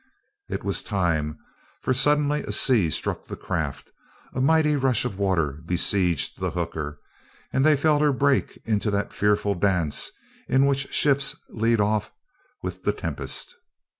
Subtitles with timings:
[0.49, 1.37] It was time,
[1.83, 3.91] for suddenly a sea struck the craft,
[4.33, 6.99] a mighty rush of waters besieged the hooker,
[7.53, 10.09] and they felt her break into that fearful dance
[10.47, 12.11] in which ships lead off
[12.63, 13.53] with the tempest.